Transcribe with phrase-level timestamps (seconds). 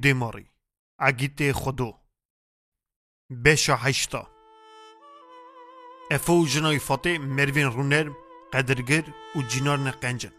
[0.00, 0.46] دیماری.
[0.98, 1.94] اگیت خودو.
[3.44, 4.22] بشا هشتا.
[6.10, 8.10] افو جنای فاته مروین رونر
[8.52, 9.04] قدرگر
[9.36, 10.32] و جینار نقنجن.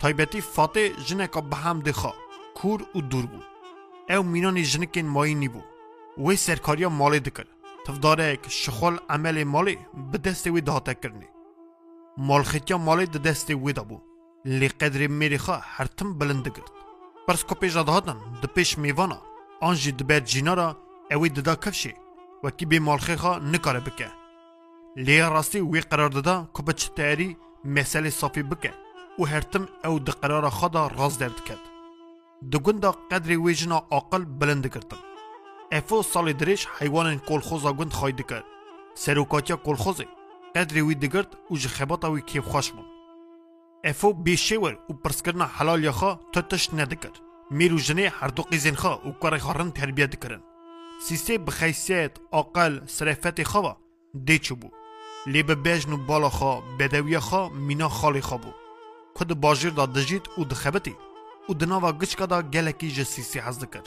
[0.00, 2.14] تایبتی فاته جنکا به هم دخوا
[2.54, 3.40] کور و دور بو.
[4.10, 5.62] او مینانی جنکین مایی نی بو.
[6.18, 7.46] وی سرکاریا مالی دکر.
[7.86, 9.78] تفداره که شخول عمل مالی
[10.12, 11.28] به دست وی دهاته کرنی.
[12.18, 14.00] مالخیتیا مالی ده دست وی دا بو
[14.44, 16.87] لی قدر میری خواه هر تم بلند گرد
[17.27, 19.19] پرس کو پیش دهاتن ده پیش میوانا
[19.61, 20.77] آنجی دبر جینارا
[21.11, 21.93] اوی ددا کفشی
[22.43, 24.11] وکی بی مالخی خواه نکاره بکه
[24.95, 28.73] لی راستی وی قرار دادا که بچه تیاری مسئله صافی بکه
[29.19, 31.63] و هر تم او ده قرار خدا راز درد کد
[32.51, 34.97] ده گندا قدر وی جنا عاقل بلند گردن
[35.71, 38.43] افو سال درش حیوان کلخوزا گند خواهی کرد
[38.95, 40.07] سروکاتیا کلخوزه
[40.55, 42.85] قدر وی دگرد و جخباتا وی کیف خوش بون
[43.84, 47.10] افو بیشور و پرسکرنا حلال یخا تو تشت ندکر
[47.50, 50.42] میرو جنه هر دو قیزین خوا و کار خارن تربیه دکرن
[51.02, 53.76] سیسه بخیسیت عقل سرفت خوا
[54.24, 54.68] دی چو بو
[55.26, 58.50] لی به بجن و بالا خوا بدوی خوا مینا خالی خوا بو
[59.14, 60.96] کد باجر دا دجیت و دخبتی
[61.48, 63.82] و دناوا گچکا دا گلکی جه سیسه حز دکر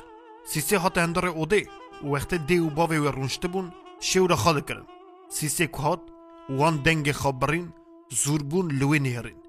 [0.45, 1.67] سیسه هات اندر اوده
[2.03, 4.86] وقت دی و باوی و رونشته بون شیو را خال کرن
[5.30, 6.02] سیسه که هات
[6.50, 7.73] وان دنگ خبرین
[8.09, 9.41] زوربون لوی نهرین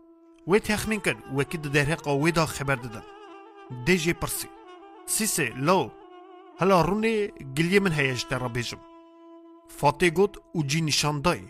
[0.49, 3.03] وی تخمین کرد وکی د دره قوی دا خبر دادن.
[3.87, 4.49] دیجی پرسی.
[5.07, 5.91] سیسه لو.
[6.61, 7.27] هلا رونه
[7.57, 8.79] گلیه من هیش در بیجم.
[9.69, 11.41] فاته گوت او جی نشان دای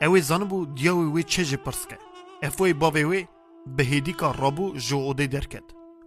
[0.00, 1.98] اوی زانبو دیاوی وی چه جی پرس که
[2.42, 3.28] افوی باوی وی
[3.66, 5.64] به هیدی که رابو جو اوده در کد.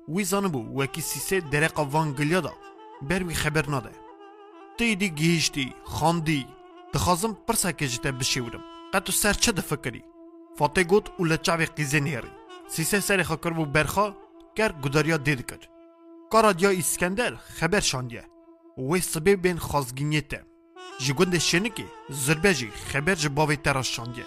[0.09, 2.53] وی زانبو وکی سیسه دره قوان گلیا دا.
[3.01, 3.91] بر وی خبر ناده.
[4.77, 6.47] تی دی گیشتی خاندی.
[6.93, 8.63] دخوازم پرسا که جتا بشیورم.
[8.93, 10.03] قطو سر چه دفکری
[10.57, 12.31] فاته گوت او لچاوی قیزه نیری
[12.67, 14.15] سیسه سر خاکر بو برخا
[14.55, 15.61] گر گداریا دید کر
[16.31, 18.23] کارا دیا اسکندر خبر شاندیه
[18.77, 20.45] وی سبه بین خازگینیه ته
[21.03, 24.25] جی گند شنکی زربه جی خبر جی باوی ترا شاندیه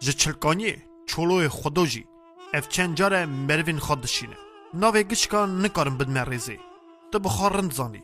[0.00, 2.04] جی چلکانیه چولوی خودو جی
[2.54, 4.36] اف چند جاره مروین خود دشینه
[4.74, 6.58] ناوی گشکا نکارم بدمه ریزی
[7.12, 8.02] تو بخارن زانی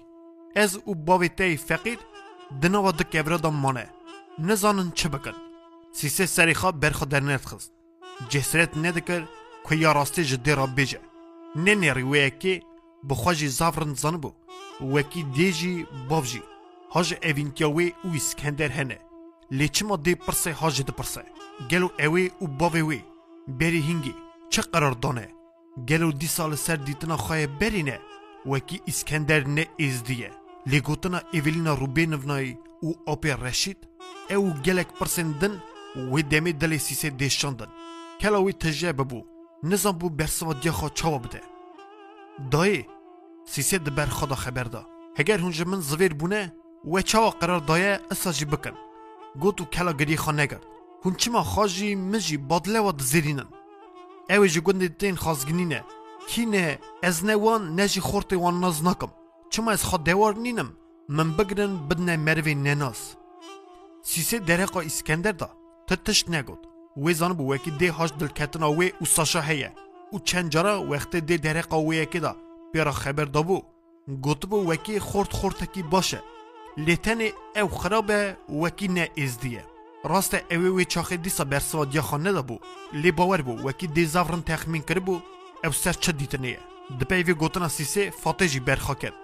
[0.56, 1.98] از او باوی تی فقیر
[2.62, 3.90] دناوا دک ابرادا مانه
[4.38, 5.47] نزانن چه بکن
[5.92, 7.72] سیسه سری خواب برخوا در نرد خست
[8.28, 9.28] جسرت ندکر
[9.68, 11.00] که یا راستی جدی را بیجه
[11.56, 12.62] نه نری ویکی
[13.08, 14.32] بخواجی زافرن زنبو
[14.94, 16.42] وکی دیجی باوجی
[16.90, 18.98] هاج اوینتیاوی او اسکندر هنه
[19.50, 21.24] لیچما دی پرسه هاج دی پرسه
[21.70, 23.04] گلو اوی او باوی وی
[23.48, 24.14] بری هنگی
[24.50, 25.28] چه قرار دانه
[25.88, 28.00] گلو دی سال سر دیتنا خواه برینه
[28.46, 30.30] وکی اسکندر نه ازدیه
[30.66, 33.88] لگوتنا اویلینا روبینونای او آپی رشید
[34.30, 35.62] او گلک پرسندن
[36.11, 37.67] وی دمی دلی سیسه دیشاندن
[38.21, 39.19] کلا وی تجه ببو
[39.63, 41.41] نظام بو برسوا دیا خوا چاوا بده
[42.51, 42.87] دایی
[43.45, 44.87] سیسه دبر خدا خبر دا
[45.17, 46.53] هگر هونج من زویر بونه
[46.85, 48.75] و چاوا قرار دایه اساجی بکن
[49.39, 50.65] گوتو کلا گری خوا نگرد
[51.05, 53.47] هون چما خاجی مجی بادله و دزیرینن
[54.29, 55.83] اوی جی گنده تین خازگینینه
[56.29, 59.11] کینه از نوان نجی خورتی وان ناز نکم
[59.49, 60.69] چما از خود دیوار نینم
[61.09, 63.15] من بگرن بدنه مروی نناز
[64.01, 65.31] سیسه درقا اسکندر
[65.88, 66.58] دا تتشت نگود.
[66.96, 69.72] وی زان بو وکی دی هاش دل کتنا وی او ساشا هیه.
[70.12, 72.36] او چند جارا وقت دی درقا وی اکی دا.
[72.72, 73.62] پیرا خبر دا بو.
[74.22, 76.22] گوت بو وکی خورد خورتکی باشه.
[76.76, 77.20] لیتن
[77.56, 79.64] او خرابه وکی نه ازدیه.
[80.04, 82.58] راست اوی وی چاخی دیسا برسوا دیا خانه دا بو.
[82.92, 85.20] لی باور بو وکی دی زافرن تخمین کر بو.
[85.64, 86.58] او سر چه دیتنیه.
[87.40, 89.14] گوتنا سیسه فاتجی برخا کرد.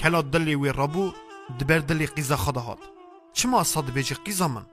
[0.00, 1.12] کلا دلی وی رابو
[1.60, 2.76] دبر دلی قیزا خدا
[3.32, 4.66] چما صاد بیجی قیزا من؟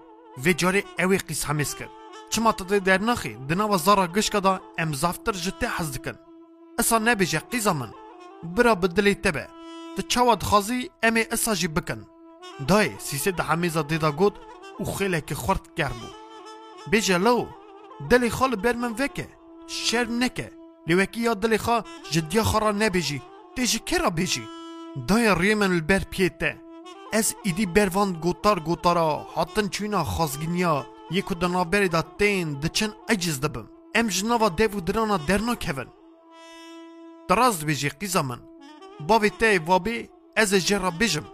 [0.45, 1.89] و جاری اوی قیس همیز کرد
[2.29, 6.19] چما تا در نخی دنا و زارا گش کدا ام زافتر جته حز دکن
[6.79, 7.93] اسا نبیجه قیزا من
[8.43, 9.47] برا بدلی تبه
[9.97, 12.05] د چاوا دخوازی ام اسا جی بکن
[12.67, 14.39] دای سیسه د همیزا دیدا گود
[14.79, 16.07] او خیلی که خورد کربو
[16.91, 17.47] بیجه لو
[18.09, 19.27] دلی خال برمن وکه
[19.67, 20.29] شرم
[24.98, 26.60] نکه لیوکی یا دلی خوا جدیا خورا نبیجی تیجی کرا بیجی دای ریمن البر پیته.
[27.12, 29.26] از ایدی بروان گوتار گوتارا.
[29.34, 30.86] هاتن چوینا خازگینیا.
[31.10, 33.68] یکو دنابری دا تین دچن اجز دبم.
[33.94, 35.86] ام جناوا دیو درانا درنا کون
[37.28, 38.40] دراز بیجی قیزا من.
[39.08, 41.24] باوی تی وابی از جرا بیجم.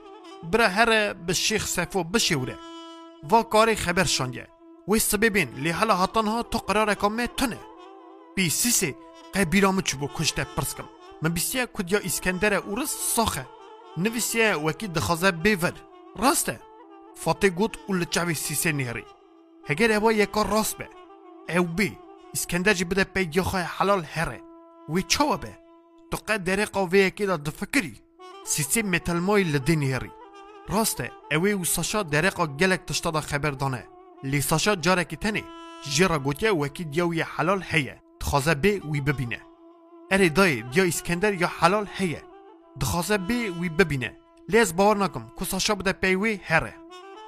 [0.53, 2.59] برا هر به شیخ سیفو بشیوره
[3.31, 4.49] وا کاری خبر شانیه
[4.89, 7.59] وی سببین لی حالا هاتنها تو قرار کامه تنه
[8.37, 8.95] بی سیسی
[9.35, 10.85] قبیرامو چوبو کشته پرسکم.
[11.25, 13.47] من بیسیه کدیا اسکندر اورس ساخه.
[13.97, 15.73] نویسیه وکی دخوازه بیور.
[16.17, 16.61] راسته.
[17.15, 19.05] فاته گوت او لچاوی سیسه نیری.
[19.69, 20.89] هگر اوا یکا راست به.
[21.57, 21.99] او بی.
[22.35, 24.41] اسکندر جی بده پی یخواه حلال هره.
[24.89, 25.59] وی چاوا به؟
[26.11, 27.95] تو قد درقا وی یکی دا دفکری
[28.45, 30.11] سیسه متلمای لده نیری.
[30.69, 31.11] راسته.
[31.33, 33.85] اوی و ساشا درقا گلک تشتا دا خبر دانه.
[34.23, 35.45] لی ساشا جاره کی تنه.
[35.95, 38.03] جرا گوتیه وکی دیاوی حلال هیه.
[38.21, 39.54] دخوازه بی وی ببینه.
[40.11, 42.23] اری دای دیا اسکندر یا حلال هیه.
[42.81, 44.17] دخوازه بی وی ببینه.
[44.49, 46.75] لیز باور نکم که ساشا بده پیوی هره.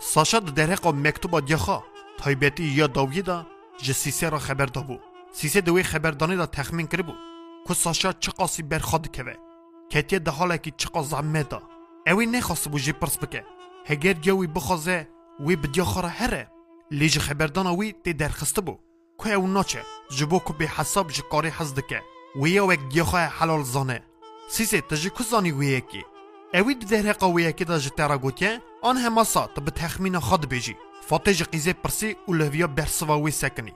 [0.00, 1.84] ساشا د درقا مکتوبا دیخوا.
[2.18, 3.46] تایبتی یا داویه دا
[3.78, 4.98] جه سیسه را خبر دا بو
[5.32, 7.12] سیسه دوی خبردانی دا تخمین کری بو.
[7.68, 9.36] که ساشا چه قاسی برخواد که
[9.90, 11.62] کتیه ده حاله که چه قاس زمه دا.
[12.06, 13.44] اوی نخواست بو جی پرس بکه.
[13.86, 15.08] هگر گیوی بخوازه
[15.40, 16.50] وی بدیا خورا هره.
[16.90, 18.78] لیج خبردان وی تی درخسته بو.
[19.24, 19.82] که او ناچه.
[20.10, 21.48] جبو که به حساب جی کاری
[22.44, 24.02] اک دیخواه حلال زانه.
[25.58, 26.04] وی اکی
[26.54, 28.96] اوی دی درهقا وی اکی دا جی ترا گوتیه آن
[29.76, 30.76] تخمین خود بیجی
[31.08, 33.72] فاته جی قیزه پرسی او لویا برسوا وی سکنی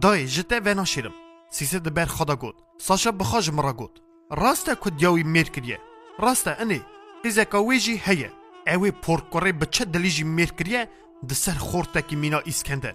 [0.00, 1.12] دای جته و ناشیرم
[1.50, 3.90] سیسه ده بر خدا گود ساشا بخواج مرا
[4.30, 5.78] راسته دیاوی میر کریه
[6.18, 6.80] راسته انی
[7.22, 8.32] قیزه که وی جی هیه
[8.66, 10.88] اوی پرکوره بچه دلی جی میر کریه
[11.28, 12.94] ده سر خورته که مینا اسکندر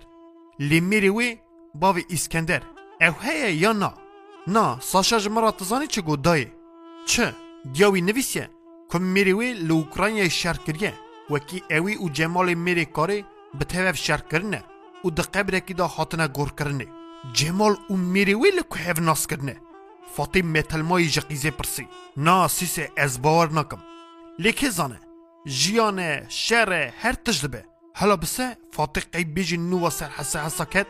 [0.59, 1.37] لی میری وی
[1.75, 2.61] باوی اسکندر
[3.01, 3.93] او هیه یا نه
[4.46, 6.46] نه ساشا جمرا تزانی چه گود دای
[7.06, 7.34] چه
[7.72, 8.50] دیاوی نویسیه
[8.92, 10.92] که میری وی لوکرانیا شهر کریه
[11.30, 13.24] وکی اوی او جمال میری کاری
[13.58, 14.64] به طرف شهر کرنه
[15.02, 16.86] او ده قبره که دا حاطنه گور کرنه
[17.32, 19.56] جمال او میری وی لکو هف ناس کرنه
[20.16, 23.78] فاطم متلمای جقیزه پرسی نا سیسه از باور نکم
[24.38, 25.00] لیکه زانه
[25.46, 27.64] جیانه شهر هر تجربه
[27.94, 30.86] هلا بسه فاطق قی بیجی نو سر حسا حسا کد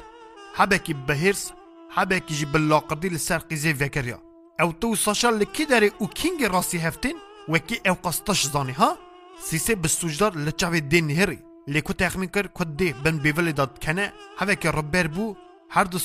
[0.55, 1.53] حبکی بهرس
[1.96, 4.20] حبکی جی بلاقردی لسر قیزه وکریا
[4.60, 7.18] او تو ساشا لکی داره او کینگ راستی هفتین
[7.50, 8.98] وکی او قستش زانی ها
[9.42, 14.68] سیسه بستوجدار لچاوی دین هری لیکو تخمین کر کد دی بن بیولی داد کنه هوکی
[14.68, 15.36] ربر بو
[15.70, 15.98] هر دو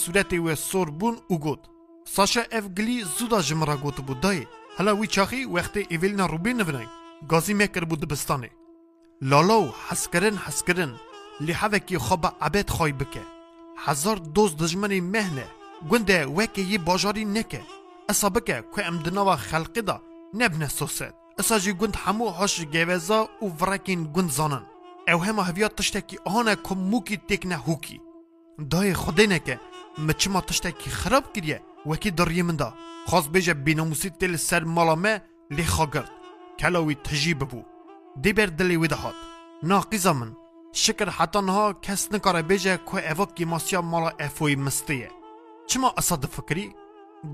[0.47, 1.57] و سور بون او
[2.05, 4.47] ساشا اف گلی زودا جمرا گوت بو دای
[4.79, 6.87] هلا وی چاخی وقتی ایویلنا روبی نونای
[7.29, 8.51] گازی مکر بو دبستانه
[9.23, 10.93] لالاو حسکرن حسکرن
[11.41, 12.71] لی هوکی خواب عبد
[13.01, 13.23] بکه
[13.79, 15.47] هزار دوز دجمنی مهنه
[15.91, 17.63] گنده وکی یی باجاری نکه.
[18.09, 20.03] اسا بکه که ام دناوا خلقی دا
[20.35, 24.65] نبنه سوسد اسا جی گند همو هاش گوزا و ورکین گند زانن.
[25.09, 28.01] او همه هویا تشتکی آنه کم موکی تکنه هوکی.
[28.71, 29.61] دای خودی نکه
[29.99, 32.75] مچما تشتکی خراب کریه وکی دریه من دا.
[33.07, 36.11] خواست بیجه بیناموسی تل سر مالا مه لی خاگرد
[36.59, 37.63] کلاوی تجیب بو
[38.23, 39.15] دی بر دلی وی دهات.
[39.63, 40.37] ناقیزا من.
[40.73, 45.11] شکر حتی نها کس نکاره بیجه که ایوا کیماسیا مالا افوی مستیه.
[45.67, 46.75] چما اصاد فکری؟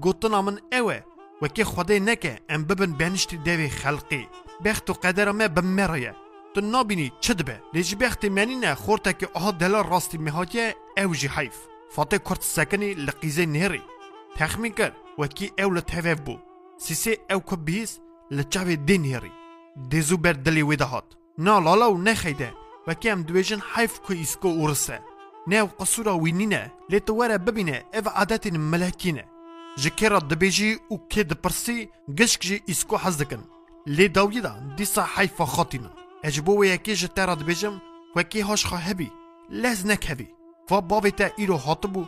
[0.00, 1.00] گوتنا من اوه
[1.42, 4.28] وکی خودی نکه ام ببن بینشتی دیوی خلقی.
[4.64, 6.14] بخت و قدر ما بمرایه
[6.54, 11.14] تو نابینی چه دبه لیجی بخت منی نه خورتا که آها دلا راستی مهاتیه او
[11.14, 11.56] جی حیف.
[11.90, 13.82] فاته کرد سکنی لقیزه نهری.
[14.36, 16.38] تخمین کرد وکی او لتهوف بو.
[16.78, 19.32] سیسی او که بیز لچاوی دی نهری.
[19.88, 21.04] دیزو بر دلی وی دهات
[21.38, 22.54] نا لالاو نخیده.
[22.86, 25.00] وکی هم دویجن حیف که ایسکو اورسه.
[25.46, 29.24] نه قصورا وینینه لیتو وره ببینه او عادت ملکینه
[29.76, 33.42] جکرا دبیجی او که دپرسی گشک جی ایسکو حز دکن
[33.86, 35.90] لی داوی دا دیسا حیفا خاطینا
[36.24, 37.82] اجبو و یکی جترا دبیجم
[38.16, 39.10] وکی هاش خواهبی
[39.50, 40.28] لز نکوی
[40.70, 42.04] و باوی تا ایرو هاتبو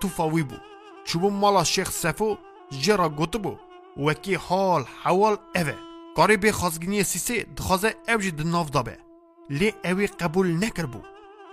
[0.00, 0.56] توفا وی بو
[1.04, 2.36] چوبو مالا شیخ سفو
[2.70, 3.56] جرا گوتبو
[3.96, 5.74] وکی حال حوال اوه
[6.16, 8.98] کاری به خازگینی سیسه دخوازه او جی دناف دابه
[9.50, 11.00] لی اوی قبول نکر بو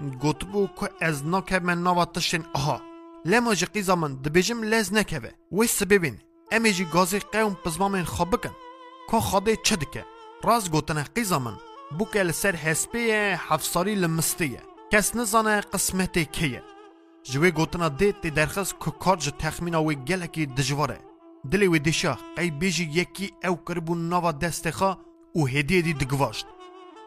[0.01, 2.81] گوت بو که از ناکه من ناوا تشتین آها
[3.25, 5.29] لما جی قیزا من دبیجم لز نکوه.
[5.67, 6.17] سببین
[6.51, 8.55] امی جی گازی قوم پزمامین خواب بکن.
[9.11, 10.05] که خاده چه دکه؟
[10.43, 11.57] راز گوتنه قیزا من.
[11.97, 12.99] بو که لسر حسبه
[13.47, 14.61] حفصاری لمستیه.
[14.91, 16.63] کس نزانه قسمت کیه.
[17.23, 20.99] جوی گوتنا دی تی درخص که کار جه تخمین وی گلکی دجواره
[21.51, 24.97] دلی وی دیشا قی بیجی یکی او کربو ناوا دست خوا
[25.33, 26.47] او هدیه دی دگواشت.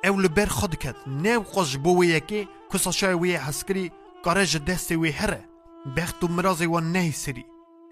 [0.04, 3.91] او لبر خود کد نو خوش بو یکی کسا شای وی حسکری
[4.23, 5.45] کاره جه دست وی هره
[5.97, 7.45] بخت و مراز و نه سری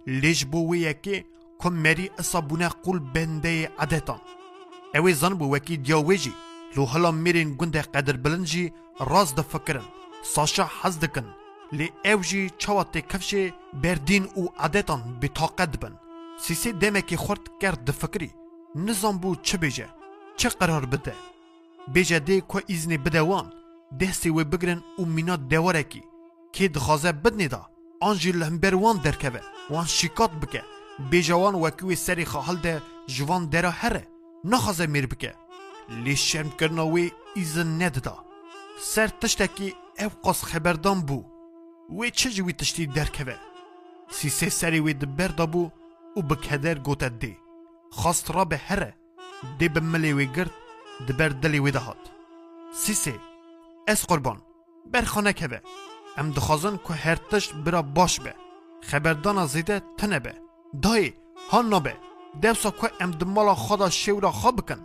[0.07, 1.25] لیش بو وی یکی
[1.59, 4.21] کم مری اصابونه قول بنده عدتان
[4.95, 6.33] اوی زن بو وکی دیاویجی
[6.75, 9.85] لو هلا میرین گنده قدر بلنجی راز دفکرن
[10.23, 11.27] ساشا حز دکن
[11.71, 13.51] لی او جی چوات کفش
[13.83, 15.93] بردین او عدتان بطاقت بن
[16.39, 18.31] سیسی دمکی خورد کرد دفکری
[18.75, 19.89] نظام بو چه بیجه
[20.37, 21.13] چه قرار بده
[21.93, 23.64] بیجه دی که ایزنی بده وان دستی و بگرن
[24.96, 26.02] او مینا دوارکی
[26.52, 29.40] که دخوازه بدنی دا آنجی لهمبر وان درکوه.
[29.70, 30.62] وان شیکات بکه.
[31.10, 31.54] بیجه وان
[31.94, 34.06] سری خواهل ده جوان درا هره.
[34.44, 35.34] نخوازه میر بکه.
[35.88, 38.24] لی شرم کرناوی ایزن نددا.
[38.80, 41.24] سر تشتکی او قاس خبردان بو.
[41.90, 43.36] وی چه جوی تشتی درکوه؟
[44.10, 45.70] سیسه سری وی دبر دا بو
[46.14, 47.36] او بکدر گوته دی.
[47.90, 48.94] خواست را به هره.
[49.58, 50.50] دی به ملی گرد
[51.08, 52.02] دبر دلی دهات.
[52.74, 53.14] سیسه
[53.88, 54.38] اس قربان
[54.92, 55.62] برخانه که
[56.16, 58.34] ام دخوازن که هر تشت برا باش به
[58.82, 60.34] خبردان زیده تنه به
[60.82, 61.12] دای
[61.50, 61.96] ها نبه
[62.42, 64.80] دوسا که ام دمالا خدا شورا خواب بکن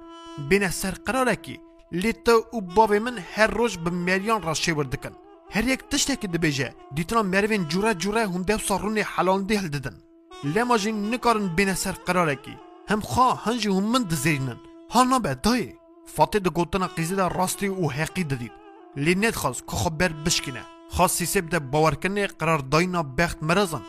[0.49, 1.59] بین سر قراره کی
[1.91, 5.11] لیتا او باب من هر روز به میلیان را شور دکن
[5.51, 9.97] هر یک تشتکی دبیجه دیتنا مروین جوره جوره هم دوسا رونی حلال دیل ددن
[10.43, 12.57] لما جین نکارن بین سر قراره کی
[12.89, 15.73] هم خواه هنجی هم من دزیرنن ها نبه دای
[16.05, 18.60] فاتح ده گوتنا قیزی ده راستی او حقی ددید
[18.95, 23.81] لی ند خواست که خبر بشکنه خواست سیسه بده باور کنه قرار داینا بخت مرزن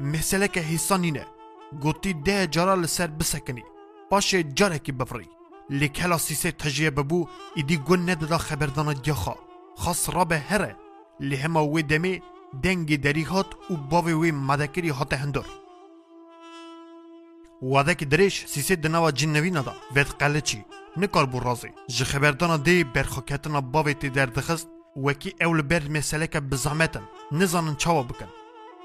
[0.00, 1.26] مسئله که حسانینه
[1.80, 3.64] گوتی ده جارا لسر بسکنی
[4.10, 5.28] باشه جاره کی بفری
[5.70, 9.34] لیکلا سیسه تجیه ببو ایدی گون نددا خبردانا گیخا
[9.76, 10.76] خاص را به هره
[11.20, 12.22] لی هما وی دمی
[12.62, 15.44] دنگی دری هات و باوی وی مدکری هات هندر
[17.62, 20.64] واده که دریش سیسه دنوا جن نوی ندا وید قله چی
[20.96, 26.40] نکار بو رازی جه خبردانا دی برخوکتنا باوی تی دردخست وکی اول بر مسئله که
[26.40, 27.02] بزحمتن.
[27.32, 28.28] نزانن چاوا بکن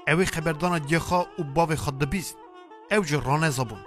[0.08, 2.36] اوی خبردانا گیخا و باوی خود دبیست
[2.92, 3.78] أو جه رانه زبون.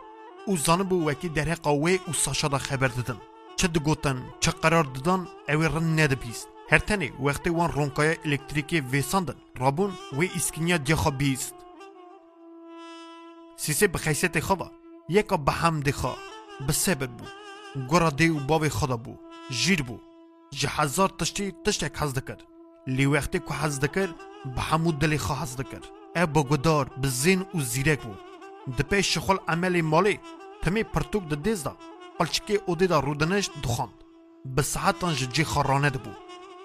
[0.48, 3.17] أو زانه بو وکی در قوی أو ساشا دا خبر ددن.
[3.55, 9.36] چه دگوتن؟ چه قرار ددن؟ اوی رن ندبیست هر تنی وقتی وان رونکای الکتریکی ویساندن
[9.58, 11.55] رابون وی اسکینیا دیخوا بیست
[13.55, 14.72] سیسه به خیست خدا.
[15.10, 16.16] یکا به هم دیخوا
[16.68, 17.25] به سبر بو
[17.89, 19.16] گورا دی و باب خدا بو
[19.51, 20.00] جیر بو.
[20.51, 22.38] جه هزار تشتی تشتک حز دکر.
[22.88, 24.10] لی وقتی که حز دکر
[24.56, 25.84] به همو دلی خواه حز دکر.
[26.16, 28.13] ای با گدار به زین و زیرک بو.
[28.78, 30.20] دپی شخول عملی مالی
[30.62, 31.78] تمی پرتوک د دیز دا.
[32.20, 33.98] قلچکی اودی دا رودنش دخاند.
[34.46, 36.12] به ساعتان جی خرانه بو.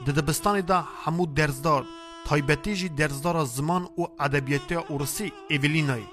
[0.07, 1.85] د دبستانی دا همو درزدار
[2.27, 6.05] تایبتی جی درزدار زمان و ادبیاتی اورسی ایولینای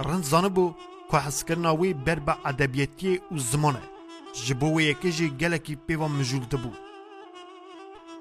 [0.00, 0.74] رند زانه بو
[1.10, 3.82] کو حسکردنا وی بر به ادبیتی و زمانه
[4.34, 6.72] ji bo wê yekê gelekî pêva mijûl dibû.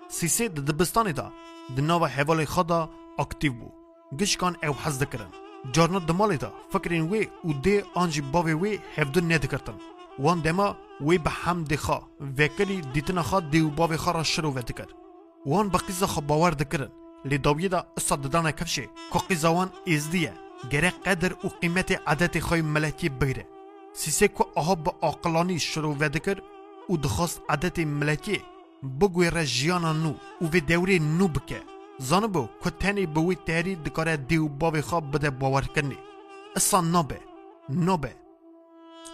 [0.09, 1.31] Sîsê di dibistanê da
[1.75, 3.69] di nava hevalê xwe da aktîv bû.
[4.17, 5.31] Gişkan ew hez dikirin.
[5.73, 9.75] Carna di malê da fikirên wê û dê an jî bavê wê hevdin nedikirtin.
[10.17, 14.67] Wan dema wê bi hemdê xwe vekilî dîtina xwe dê û bavê xwe ra şirove
[14.67, 14.89] dikir.
[15.43, 16.91] Wan bi qîza xwe bawer dikirin.
[17.25, 20.33] Lê dawiyê da isa didana kevşê ku qîza wan êzidî ye.
[20.71, 23.47] گره قدر و قیمت عدت خواه ملکی بگیره
[23.93, 26.41] سیسه که آها با آقلانی شروع ودکر
[26.87, 28.41] او دخواست عدت ملکی
[28.99, 31.61] بگوی را جیانا نو او وی دوری نو بکه.
[31.99, 35.97] زانه بو که تنی بوی تهری دکاره دیو باوی خواب بده باور کنی.
[36.55, 37.19] اصلا نابه.
[37.69, 38.15] نابه.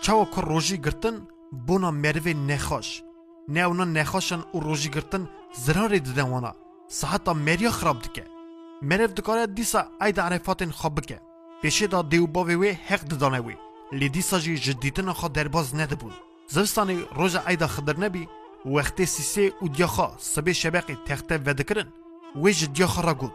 [0.01, 1.27] چاو که روژی گرتن
[1.67, 3.03] بونا مروی نخوش
[3.47, 6.55] نه اونا نخوشن او روژی گرتن زراری دده وانا.
[6.87, 8.25] صحتا مریا خراب دکه.
[8.81, 11.21] مرو دکاره دیسا اید عرفاتین خواب بکه.
[11.62, 13.56] پیشه دا دیو باوی وی حق ددانه وی
[13.92, 16.12] لی دیسا جی جدیتن خوا درباز نده بون
[16.48, 18.28] زوستانی روژا ایدا خدر نبی
[18.64, 21.92] وقتی سیسه او دیاخا سبه شبقی تخته ودکرن
[22.36, 23.32] ویج دیاخا را گود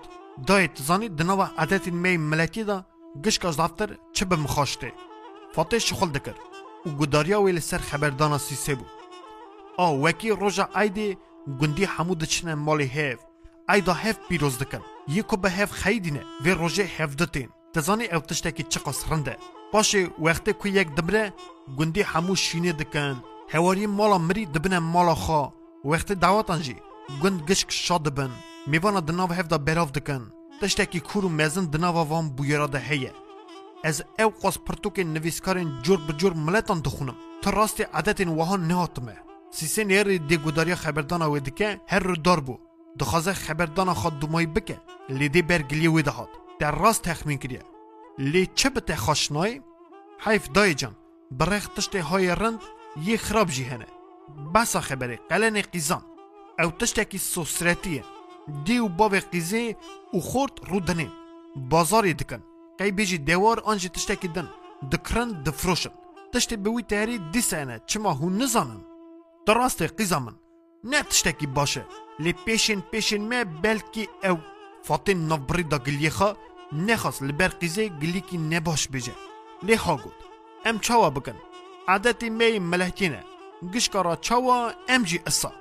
[0.47, 2.85] دایت زانی دنوا عدت می ملکی دا
[3.23, 4.93] گشکا زافتر چه به مخاشته
[5.53, 6.35] فاتح شخل دکر
[6.85, 8.85] و گوداریا ویل سر خبردانا سیسه بو
[9.77, 11.17] آ وکی روژا ایدی
[11.61, 13.19] گندی حمود چنه مالی هیف
[13.69, 18.62] ایدا هیف پیروز دکن یکو به هیف خیدینه و روژه هیف دتین تزانی او تشتکی
[18.62, 19.36] چقاس رنده
[19.72, 21.32] باشه وقتی که یک دبره
[21.78, 25.52] گندی همو شینه دکن هواری مالا مری دبنه مالا خوا
[25.84, 26.76] وقتی دعوتان جی
[27.22, 28.30] گند گشک شاد دبن
[28.66, 33.12] میوانا دناو هفدا براف دکن تشتکی کورو مزن دناوا وان بویرا ده هیه
[33.84, 39.16] از او قاس پرتوک نویسکارین جور بجور ملتان دخونم تا راست عادتین وهان نهاتمه
[39.50, 42.58] سیسه نیر دیگوداریا خبردان او دکه هر رو دار بو
[42.98, 46.28] دخوازه خبردان خود دومای بکه لیدی برگلی وی دهات
[46.60, 47.62] در راست تخمین کریه
[48.18, 49.60] لی چه بته خاشنای
[50.20, 50.96] حیف دای جان
[51.30, 52.60] برخ تشت های رند
[53.02, 53.86] یه خراب جی هنه
[54.54, 56.02] بسا خبره قلن قیزان
[56.58, 58.04] او تشتکی سوسرتیه
[58.64, 59.76] دی و باو قیزه
[60.12, 61.10] او خورد رو دنه
[61.56, 62.42] بازاری دکن
[62.78, 64.48] قی بیجی دیوار آنجی تشتکی دن
[64.92, 65.90] دکرن دفروشن
[66.32, 68.84] تشتی بوی تهری دی سنه چما هون نزانن
[69.46, 70.34] دراسته قیزا من
[70.84, 71.86] نه تشتکی باشه
[72.18, 74.38] لی پیشین پیشین me belki ew
[74.82, 76.10] fatên navbirî da giliyê
[76.72, 79.14] نه لبر قیزه گلی کی نباش بجه.
[79.62, 80.14] لی خواه گود
[80.64, 81.36] ام چاوا بکن.
[81.88, 83.24] عادت می ملحکینه
[83.74, 85.52] گشکارا چاوا ام جی اصا.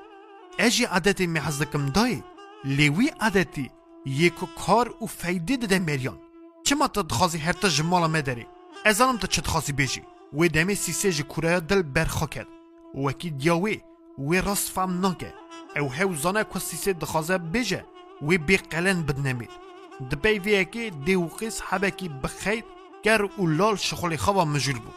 [0.59, 2.23] اجی عادت می حزدکم دای
[2.63, 3.71] لیوی عادتی
[4.05, 6.19] یکو کار و فیده ده مریان.
[6.63, 8.45] چه ما تا هر تا جمالا مداری
[8.85, 10.01] ازانم تا چه دخوازی بجی؟
[10.33, 12.47] وی دمی سیسی جی کورایا دل برخوا کد
[12.95, 13.81] وکی دیاوی
[14.19, 15.33] وی راست فهم ناکه
[15.79, 17.85] او هاو زانه کسیسی دخوازه بجه.
[18.21, 18.57] وی بی
[19.07, 19.68] بدنمید.
[19.99, 22.59] د بیوی کې دی وقس حب کې بخیر
[23.05, 24.91] کر او لول شخلي خو مجل بو.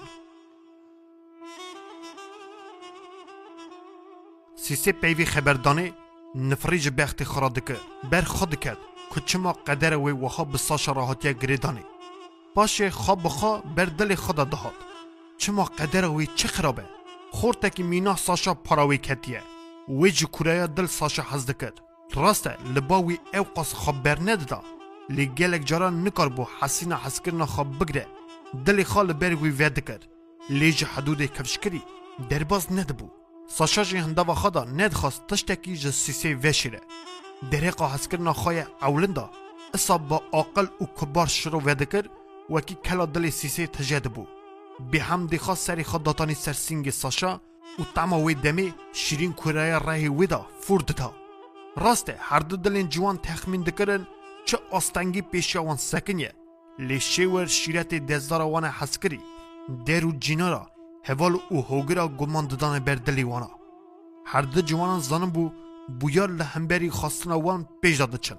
[4.64, 5.92] سیسی پیوی خبردانه
[6.34, 7.76] نفریج بخت خرادکه
[8.12, 8.76] بر خود کد
[9.14, 11.84] کچه ما قدر وی وخا بساش راحتی گریدانه.
[12.54, 14.74] باشه خواب بخوا بر دل خدا دهات
[15.38, 16.84] چه ما قدر وی چه خرابه؟
[17.30, 19.42] خورده که مینا ساشا پراوی کتیه.
[19.88, 21.78] وی جکوریا دل ساشا حزده کد
[22.14, 24.71] راست لباوی اوقص خبر خواب
[25.10, 28.06] لی گلک جاران نکار بو حسینا حسکرنا خواب بگره
[28.66, 29.98] دلی خال بر وی وید کر
[30.50, 31.82] لیج حدود کفشکری
[32.30, 33.08] درباز ند بو
[33.48, 36.80] ساشا جی هندوا خدا ند خواست تشتکی جس سیسی وشیره
[37.50, 39.30] دریقا حسکرنا خواه اولندا
[39.74, 42.04] اصا با عقل و کبار شروع وید کر
[42.50, 44.26] وکی کلا دلی سیسی تجد بو
[44.90, 47.40] به هم دیخوا سری خود داتانی سر سینگ ساشا
[47.78, 51.14] و تما وی دمی شیرین کرای رای ویدا فورد تا
[51.76, 54.06] راسته هر دو دلین جوان تخمین دکرن
[54.44, 56.28] چه آستنگی پیش آوان سکنی
[56.78, 59.20] لیشه ور شیرت دزدار آوان حسکری
[59.86, 60.70] درو جینا را
[61.04, 63.50] هوال او هوگرا گمان ددان بر وانا
[64.26, 65.50] هر دو جوانان زنم بو
[66.00, 68.38] بویار لهمبری خواستن آوان پیش داده چن.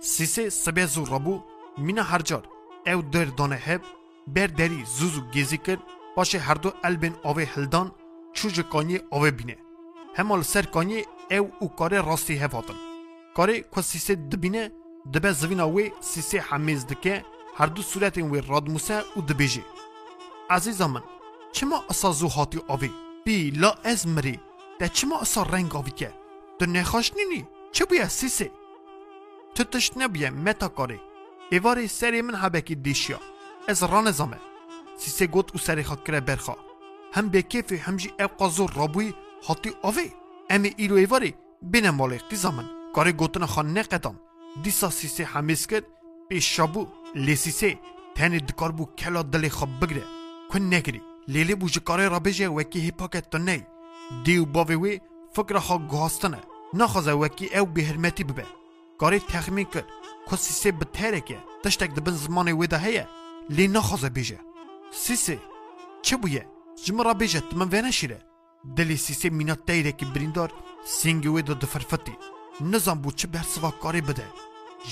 [0.00, 1.42] سیسه سبیز رابو
[1.78, 2.48] مینه هر جار
[2.86, 3.80] او در دانه هب
[4.26, 5.78] بر دری زوزو گیزی کر
[6.16, 7.92] باشه هر دو البین آوه هلدان
[8.32, 9.56] چوج کانی آوه بینه.
[10.16, 12.74] همال سر کانی او او کار راستی هفاتن.
[13.36, 14.72] کاری که سیسه دبینه
[15.14, 19.20] دبه زوینا وی سی سی حمیز دکه هر دو صورت این وی راد موسه و
[19.20, 19.64] دبیجی
[20.50, 21.02] عزیزا من
[21.52, 22.90] چما اصا زو حاتی آوی؟
[23.24, 24.40] بی لا از مری.
[24.78, 26.12] ده چما اصا رنگ آوی که؟
[26.58, 28.50] تو نخاش نی چه بویا سی سی
[29.54, 29.78] تو
[30.30, 31.00] متا کاری.
[31.50, 33.20] ایواری سریمن حبکی دیشیا.
[33.68, 34.38] از ران زامه.
[34.96, 36.56] سی سی گوت او سری خاک کره برخا.
[37.12, 40.12] هم به کیفی همجی او رابوی حاتی آوی.
[40.50, 42.70] امی ایرو ایواری بینم والی قیزا من.
[42.94, 44.20] کاری گوتن خان نقدان
[44.62, 45.84] دیسا سیسی حمیس کرد
[46.28, 47.78] پی شابو لیسی سی
[48.16, 49.70] تینی دکار بو کلا دلی خواب
[50.50, 51.02] کن نگری.
[51.28, 52.20] لیلی بو جکاره را
[52.56, 53.38] وکی هیپاکت تو
[54.24, 55.00] دیو باوی وی
[55.32, 56.40] فکر خواه گوستنه
[56.74, 58.44] نخوزه وکی او به حرمتی ببه.
[58.98, 59.84] کاری تخمین کر
[60.30, 61.38] که سیسی بتره که.
[61.64, 63.08] تشتک دبن زمانه ویده هیه.
[63.50, 64.40] لی نخوزه بجه
[64.90, 65.38] سیسی
[66.02, 66.48] چه بویه؟
[66.84, 68.18] جمع را بجه تمن وینه
[68.76, 70.52] دلی سیسی مینات تایره که بریندار.
[70.84, 72.12] سینگوی دو دفرفتی.
[72.60, 74.24] نزم بو چه برسوا کاری بده.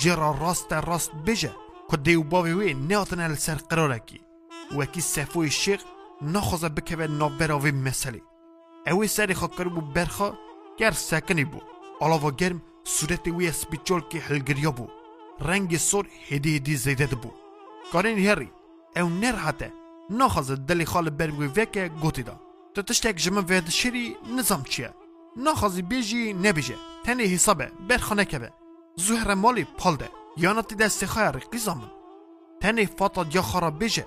[0.01, 1.53] جرا راست راست بجه
[1.91, 4.21] که دیو باوی وی نیاتن ال سر قراره کی
[4.77, 5.81] وکی سفوی شیخ
[6.23, 8.23] نخوزه بکوه نابر آوی مسلی.
[8.87, 10.35] اوی سری خاکر بو برخا
[10.79, 11.61] گر سکنی بو.
[12.01, 14.89] علاو گرم صورت وی سپیچول که هلگریا بو.
[15.41, 17.31] رنگ سر هدی هدی زیده بو.
[17.93, 18.51] کارین هری
[18.97, 19.73] او نرحته
[20.11, 22.41] نخوزه دلی خال برگوی وکه گوتی دا.
[22.75, 24.95] تو تشتیک جمع ویدشیری نظام چیه؟
[25.37, 27.71] نخوازی بیجی نبیجه تنی حسابه.
[27.89, 28.53] برخانه که به
[28.97, 31.91] زهر مالی پالده یانتی دستی خواه زمان
[32.61, 34.07] تنی فاتا دیا خارا بیجه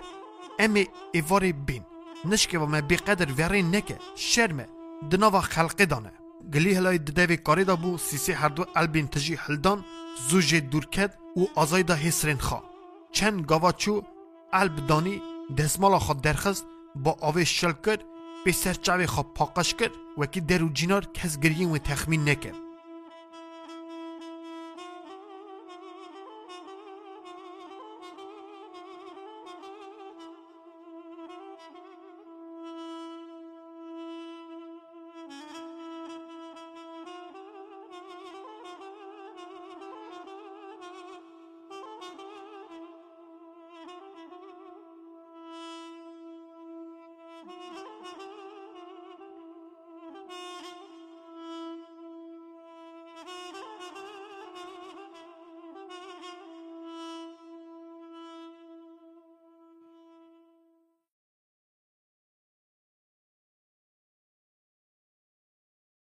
[0.60, 1.84] امی ایواری بین.
[2.26, 3.98] نشکه و من بیقدر ویرین نکه.
[4.16, 4.68] شرمه.
[5.10, 6.12] دنوا خلقی دانه.
[6.54, 7.98] گلی هلای ددوی کاری دا بو.
[7.98, 9.86] سیسی هر دو البین تجی هلدان.
[10.30, 12.64] زوجه دورکد و آزای دا حسرین خوا.
[13.12, 13.72] چند گاوا
[14.54, 15.22] الب دانی.
[16.00, 16.66] خود درخست.
[16.96, 17.72] با آوی شل
[18.46, 22.69] به سرچاوی خواب پاکش کرد و کی در و جنار کس گریه و تخمین نکرد.